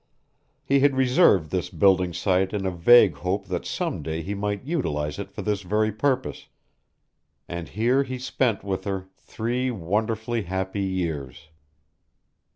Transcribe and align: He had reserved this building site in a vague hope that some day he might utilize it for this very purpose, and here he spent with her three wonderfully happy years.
He 0.65 0.79
had 0.79 0.95
reserved 0.95 1.51
this 1.51 1.69
building 1.69 2.11
site 2.11 2.53
in 2.53 2.65
a 2.65 2.71
vague 2.71 3.17
hope 3.17 3.45
that 3.49 3.67
some 3.67 4.01
day 4.01 4.23
he 4.23 4.33
might 4.33 4.63
utilize 4.65 5.19
it 5.19 5.29
for 5.29 5.43
this 5.43 5.61
very 5.61 5.91
purpose, 5.91 6.47
and 7.47 7.69
here 7.69 8.01
he 8.01 8.17
spent 8.17 8.63
with 8.63 8.83
her 8.85 9.09
three 9.19 9.69
wonderfully 9.69 10.41
happy 10.41 10.81
years. 10.81 11.49